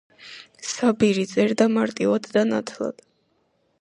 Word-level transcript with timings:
საბირი 0.69 1.25
წერდა 1.33 1.67
მარტივად 1.75 2.31
და 2.39 2.47
ნათლად. 2.55 3.05